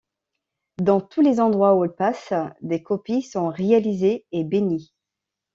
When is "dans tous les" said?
0.79-1.39